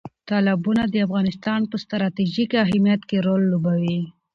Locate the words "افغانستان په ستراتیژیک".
1.07-2.51